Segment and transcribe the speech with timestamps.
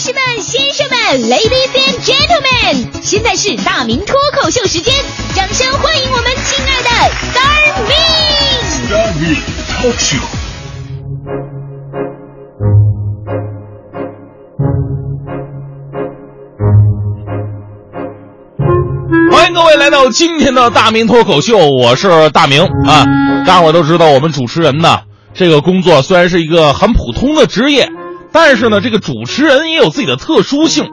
[0.00, 4.94] 士们、先生们，Ladies and Gentlemen，现在是大明脱口秀时间，
[5.34, 6.88] 掌声欢迎我们亲爱的
[7.28, 9.36] Star Me！Star Me
[9.68, 10.24] Talk Show。
[19.30, 23.04] 欢迎各位来到今天的大明脱口秀，我是大明啊。
[23.46, 25.00] 大伙都知道，我们主持人呢，
[25.34, 27.86] 这个工作虽然是一个很普通的职业，
[28.32, 30.88] 但是呢，这个主持人也有自己的特殊性，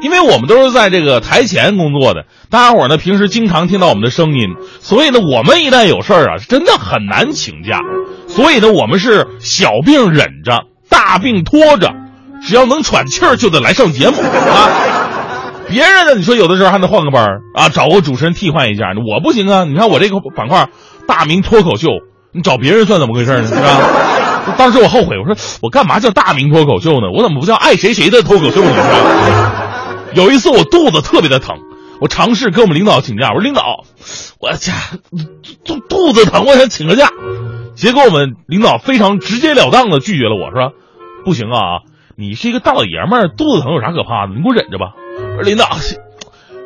[0.00, 7.80] 因为我们都是在这个台前工作的，大家伙儿呢平时经常听到我们的声音，所以呢，我们一旦有事儿啊，真的很难请假，
[8.26, 11.92] 所以呢，我们是小病忍着，大病拖着，
[12.42, 14.70] 只要能喘气儿就得来上节目啊。
[15.68, 18.84] 别人呢，你说有的时候还能换个班儿啊，找个主持人替换一下。
[19.06, 19.64] 我不行啊！
[19.64, 20.70] 你看我这个板块
[21.06, 21.88] “大明脱口秀”，
[22.32, 23.46] 你找别人算怎么回事呢？
[23.48, 24.07] 是吧？
[24.56, 27.10] 当时我后悔，我说我干嘛叫大明脱口秀呢？
[27.14, 28.70] 我怎么不叫爱谁谁的脱口秀呢？
[30.14, 31.58] 有一次我肚子特别的疼，
[32.00, 33.84] 我尝试跟我们领导请假，我说领导，
[34.40, 34.72] 我家
[35.64, 37.10] 肚肚子疼，我想请个假。
[37.74, 40.72] 结果我们领导非常直截了当的拒绝了我，说
[41.24, 41.82] 不行啊，
[42.16, 44.32] 你是一个大老爷们儿，肚子疼有啥可怕的？
[44.34, 44.94] 你给我忍着吧。
[45.18, 45.68] 我说领导，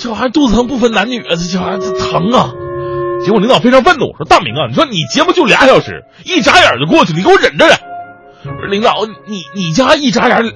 [0.00, 2.52] 这玩意肚子疼不分男女啊，这玩意这疼啊！
[3.24, 7.76] 结果领导非常愤怒，说大明啊，你说你节目就俩小时，一眨眼就过去，你给我忍着忍。
[8.44, 10.52] 我说领导，你你家一眨眼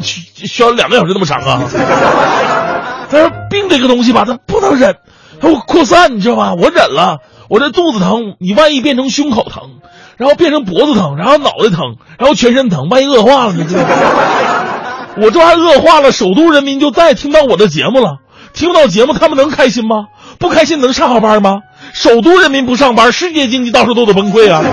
[0.00, 1.62] 需需要两个小时那么长啊？
[3.10, 4.96] 他说病这个东西吧，它不能忍，
[5.40, 6.54] 它会扩散，你知道吧？
[6.54, 7.18] 我忍了，
[7.50, 9.80] 我这肚子疼，你万一变成胸口疼，
[10.16, 13.66] 然后变成脖子疼，然后脑袋疼，然后全身疼，万一恶化了呢？
[15.20, 18.18] 我这还恶化了，首都人民就再也听不到我的节目了。
[18.58, 20.06] 听不到节目，他们能开心吗？
[20.40, 21.60] 不开心能上好班吗？
[21.92, 24.64] 首都人民不上班，世界经济到时候都得崩溃啊！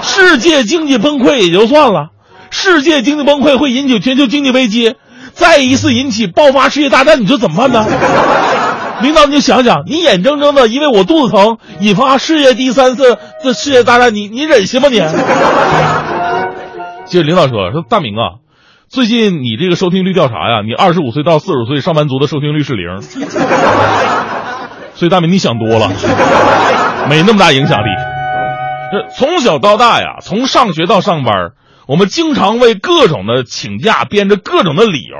[0.00, 2.10] 世界经济崩溃也就算了，
[2.50, 4.94] 世界经济崩溃会引起全球经济危机，
[5.32, 7.84] 再一次引起爆发世界大战，你说怎么办呢？
[9.02, 14.98] 领导，你就想想，你眼睁睁的因为我肚子疼引发世界第三次这世界大战，你你忍心吗你？
[17.06, 18.43] 接着领导说说大明啊。
[18.94, 23.02] 最近你这个收听率调查呀，你二十五岁到四十岁上班族的收听率是零，
[24.94, 25.90] 所以大明你想多了，
[27.10, 27.88] 没那么大影响力。
[28.92, 31.34] 这从小到大呀，从上学到上班，
[31.88, 35.16] 我们经常为各种的请假编着各种的理由。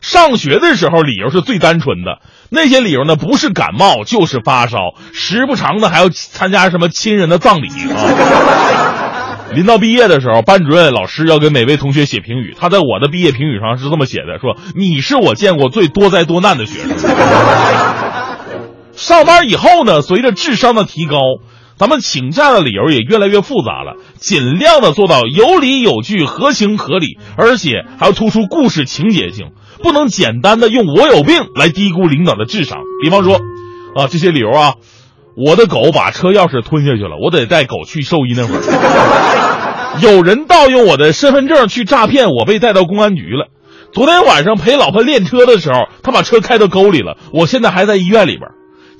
[0.00, 2.18] 上学的时候理由是最单纯的，
[2.50, 4.78] 那些理由呢不是感冒就是发烧，
[5.12, 9.12] 时不常的还要参加什么亲人的葬礼啊。
[9.54, 12.54] 临到毕业的时候，班主任老师要给每位同学写评语。
[12.58, 16.90] 他在我的毕业评语上是这么写的：说你是我见过最多灾多难的学生。
[18.92, 21.18] 上班以后呢，随着智商的提高，
[21.76, 32.78] 咱们请假的理由也越来越复杂了，尽量的做到有理有据、合情合理，而且还要突出故事情节性，不能简单的用我有病来低估领导的智商。
[33.02, 33.36] 比方说，
[33.96, 34.74] 啊这些理由啊。
[35.36, 38.60] 我的狗把车钥匙吞下去了，我得带狗去兽医那会儿。
[40.00, 43.48] 有人盗用我的身份证去诈骗我，被带到公安局了。
[43.92, 48.50] 昨天晚上陪老婆练车的时候，他把车开到沟里了，我现在还在医院里边。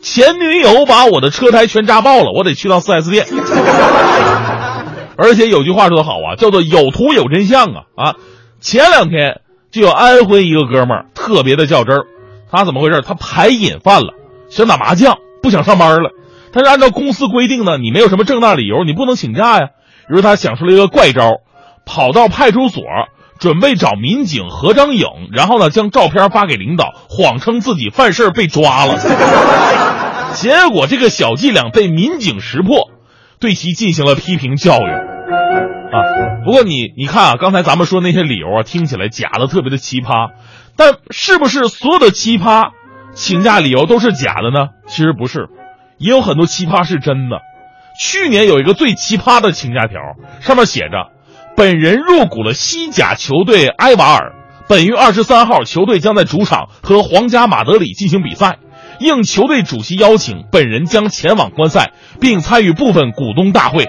[0.02, 3.26] 前女友把我的车胎全扎爆了，我得去趟 4S 店。
[5.16, 8.14] 而且有句话说得好啊，叫做有图有真相啊啊！
[8.60, 9.40] 前两天
[9.70, 12.06] 就有安徽一个哥们儿特别的较真儿，
[12.50, 13.00] 他怎么回事？
[13.02, 14.14] 他牌瘾犯了，
[14.48, 16.10] 想打麻将，不想上班了。
[16.54, 19.70] 他是按照公司规定呢，你没有什么正当理由，你不能请假呀。
[20.08, 21.40] 于是他想出了一个怪招，
[21.84, 22.84] 跑到派出所
[23.40, 29.00] 准备找民警合张影，然后呢将照片发给领导，谎称自己犯事被抓了。
[30.34, 32.88] 结果这个小伎俩被民警识破，
[33.40, 34.88] 对其进行了批评教育。
[34.88, 40.30] 啊，不过你你看啊，刚才咱们说那些理由啊，听起来假的特别的奇葩，
[40.76, 42.68] 但是不是所有的奇葩
[43.12, 44.68] 请假理由都是假的呢？
[44.86, 45.48] 其实不是。
[45.98, 47.40] 也有很多奇葩是真的。
[48.00, 50.00] 去年有一个最奇葩的请假条，
[50.40, 51.10] 上面写着
[51.56, 54.32] ：“本人入股了西甲球队埃瓦尔，
[54.68, 58.58] 本月二十三号球队将在主场和皇家马德里进行比赛。
[58.98, 63.86] 应球队主席邀请，本人将前往观赛，并参与部分股东大会。”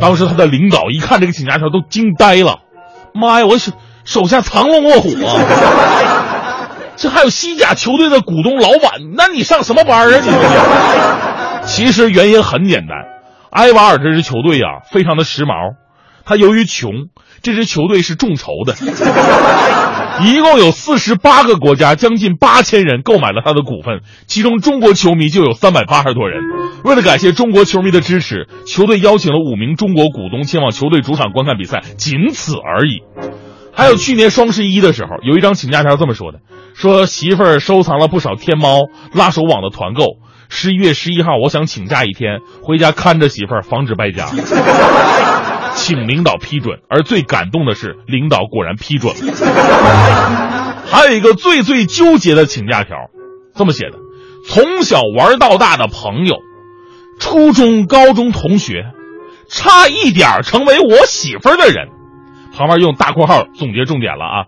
[0.00, 2.60] 当时他的领导一看这个请假条都惊呆了
[3.14, 3.72] ：“妈呀，我手
[4.04, 6.17] 手下藏龙卧虎啊！”
[6.98, 10.28] 这还有西甲球队的股东老板，那你上什么班啊你？
[11.64, 12.96] 其实原因很简单，
[13.50, 15.76] 埃瓦尔这支球队呀非常的时髦，
[16.24, 16.90] 他由于穷，
[17.40, 18.74] 这支球队是众筹的，
[20.24, 26.42] 一共有四十八个国家，将近八千人购买了他的股份，其中中国球迷就有三百八十多人。
[26.82, 33.02] 为了感谢中国球迷的支持，球队邀请了五名中国股东前往球队主场观看比赛，仅此而已。
[33.78, 36.40] 还有去年双十一的时候，有一张请假条这么说的：
[36.74, 38.80] 说媳妇儿收藏了不少天猫、
[39.14, 40.16] 拉手网的团购，
[40.48, 44.26] 十一月十一号我想请假一天，回家看着媳妇儿，防止败家，
[45.76, 46.80] 请领导批准。
[46.88, 50.84] 而最感动的是，领导果然批准了。
[50.90, 52.96] 还有一个最最纠结的请假条，
[53.54, 53.98] 这么写的：
[54.48, 56.38] 从小玩到大的朋友，
[57.20, 58.86] 初中、高中同学，
[59.48, 61.90] 差一点成为我媳妇儿的人。
[62.58, 64.46] 旁边用大括号总结重点了啊，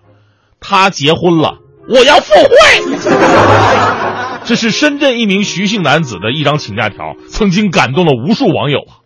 [0.61, 1.59] 他结婚了，
[1.89, 2.51] 我要赴会。
[4.45, 8.99] 这是深圳一名徐姓男子的一张请假条，曾经感动了无数网友啊。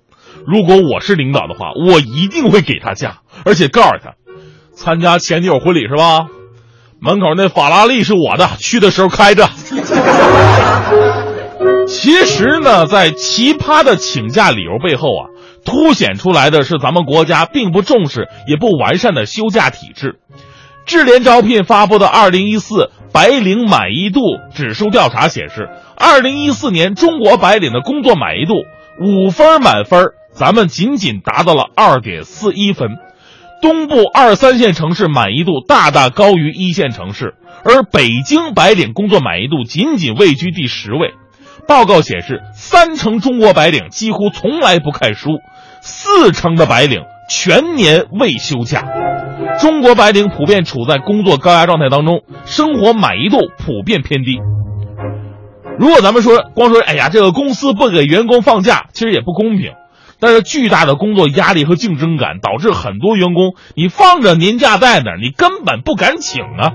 [0.47, 4.15] 如果我是领导的话，我一定会给他假，而且告诉他，
[4.73, 6.29] 参加前女友婚礼是吧？
[6.99, 9.51] 门口那法拉利是我的，去的时候开着。
[11.87, 15.29] 其实呢，在奇葩的请假理由背后啊。
[15.65, 20.21] 凸显出来的是咱们国家并不重视也不完善的休假体制。
[20.87, 24.21] 智联招聘发布的二零一四白领满意度
[24.55, 28.55] 指数调查显示，二零一四年中国白领的工作满意度
[29.01, 32.99] 五分满分，咱们仅仅达到了二点四一分。
[33.63, 37.35] 东部二三线城市满意度大大高于一线城市，
[37.65, 41.15] 而北京白领工作满意度仅仅位居第十位。
[41.67, 45.39] 报告显示，三成中国白领几乎从来不看书。
[45.87, 48.87] 四成的白领全年未休假，
[49.61, 54.39] 中国白领普遍处在工作高压状态当中，生活满意度普遍偏低。
[55.79, 59.73] 如果咱们说光说，哎呀，这个公司不给员工放假，其实也不公平。
[60.19, 66.73] 但是巨大的工作压力和竞争感导致很多员工，你放着年假在那儿，你根本不敢请啊。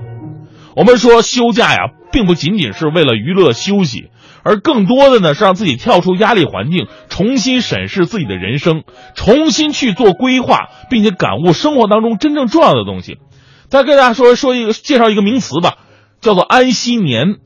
[0.76, 1.78] 我们说休假呀，
[2.12, 4.09] 并不仅仅是为了娱乐休息。
[4.42, 8.84] 而更多的呢，是让自己跳出压力环境，重新审视自己的人生，
[9.14, 13.18] 重新去做规划，并且感悟生活当中真正重要的东西。
[13.68, 15.74] 再跟大家说说一个介绍一个名词吧，
[16.20, 17.36] 叫做安息年。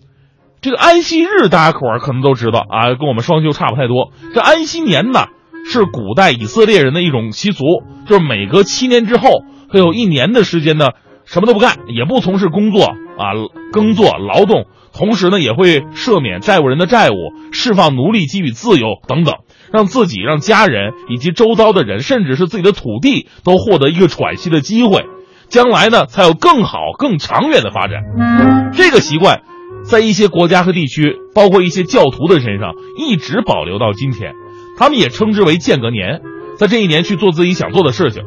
[0.60, 4.12] 这个安息日大家伙儿可能都知道啊，跟我们双休差不太多。
[4.34, 5.26] 这安息年呢，
[5.70, 7.64] 是古代以色列人的一种习俗，
[8.06, 9.28] 就是每隔七年之后，
[9.68, 10.86] 会有一年的时间呢，
[11.26, 13.32] 什么都不干，也不从事工作啊，
[13.72, 14.66] 耕作劳动。
[14.92, 17.14] 同时呢，也会赦免债务人的债务，
[17.50, 19.34] 释放奴隶，给予自由等等，
[19.72, 25.04] 让自己、让家人以及周遭的人，甚至是自己的土地，都获得一个喘息的机会，
[25.48, 28.02] 将来呢，才有更好、更长远的发展。
[28.72, 29.42] 这个习惯，
[29.82, 34.32] 在一些国家和地区，包括一些教徒的身上，一直保留到今天。
[34.78, 36.20] 他们也称之为间隔年，
[36.56, 38.22] 在这一年去做自己想做的事情。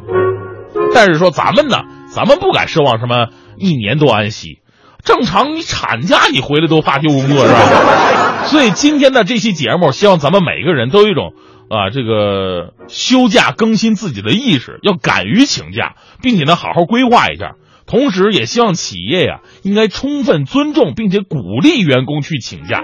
[0.94, 1.78] 但是说咱们呢，
[2.14, 4.60] 咱们不敢奢望什么一年都安息。
[5.08, 8.44] 正常，你产假你回来都发丢工作是吧？
[8.44, 11.32] 所以今天的这期节目，希望咱们每个人都有一种
[11.70, 17.54] 啊，这个休假更新自己的意识，要敢于请假，并且呢好好规划一下。
[17.86, 22.84] 同时，也希望企业呀应该充分尊重并且鼓励员工去请假。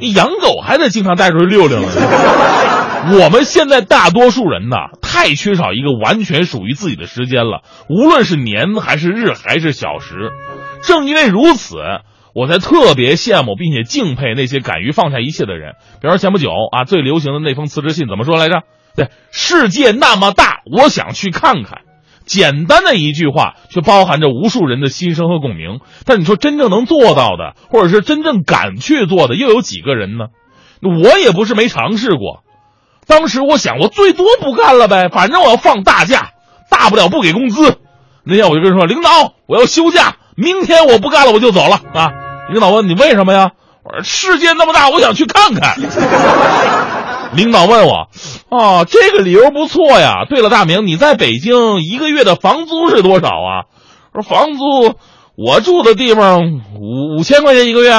[0.00, 1.88] 你养狗还得经常带出去溜溜呢。
[3.20, 10.30] 我们现在大多数人呢，太缺少一个完全属于自己的时间了，无论是年还是日还是小时。
[10.82, 11.76] 正因为如此，
[12.34, 15.74] 我才特别羡慕并且敬佩那些敢于放下一切的人。
[16.00, 18.62] 比如前不久啊，最流行的那封辞职信怎么说来着？
[18.96, 21.82] 对，世界那么大，我想去看看。
[22.24, 25.80] 简单的一句话，却包含着无数人的心声和共鸣。
[26.04, 30.26] 但你说真正能做到的，或者是真正敢去做的，又有几个人呢？
[30.82, 32.44] 我也不是没尝试过。
[33.06, 36.30] 当时我想，我最多不干了呗，反正我要放大假，
[36.70, 37.78] 大不了不给工资。
[38.24, 42.12] 那天我就跟人说：“领导，我要休假。”明天我不干了，我就走了啊！
[42.50, 43.50] 领导问你为什么呀？
[43.84, 45.76] 我说世界那么大，我想去看看。
[47.34, 48.08] 领导问我，
[48.50, 50.24] 哦，这个理由不错呀。
[50.28, 53.64] 对了，大明，你在北京一个月的房租是多少啊？
[54.12, 54.94] 我说房租，
[55.36, 56.42] 我住的地方
[56.78, 57.90] 五五千块钱一个月。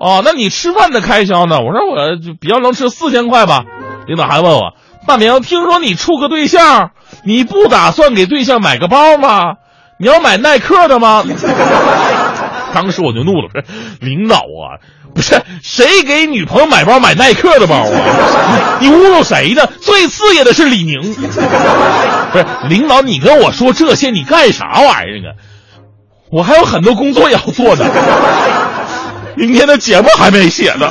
[0.00, 1.58] 哦，那你吃饭的开销呢？
[1.60, 1.96] 我说我
[2.40, 3.64] 比较能吃，四千块吧。
[4.06, 4.72] 领导还问我，
[5.06, 6.90] 大明，听说你处个对象，
[7.24, 9.54] 你不打算给对象买个包吗？
[9.98, 11.24] 你要买耐克的吗？
[12.74, 13.62] 当时我就怒了，说
[14.00, 14.82] ：“领导啊，
[15.14, 18.78] 不是谁给女朋友买包买耐克的包啊？
[18.80, 19.64] 你侮辱谁呢？
[19.80, 25.38] 最刺眼的是李宁， 不是领导，你跟我说这些，你干啥玩意儿啊？
[26.32, 27.84] 我还有很多工作要做呢，
[29.36, 30.90] 明天的节目还没写呢。”